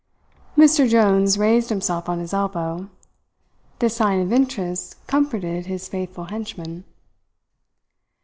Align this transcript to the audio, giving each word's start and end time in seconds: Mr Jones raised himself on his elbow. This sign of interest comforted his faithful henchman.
Mr 0.57 0.89
Jones 0.89 1.37
raised 1.37 1.69
himself 1.69 2.09
on 2.09 2.17
his 2.17 2.33
elbow. 2.33 2.89
This 3.77 3.97
sign 3.97 4.19
of 4.19 4.33
interest 4.33 4.95
comforted 5.05 5.67
his 5.67 5.87
faithful 5.87 6.23
henchman. 6.23 6.85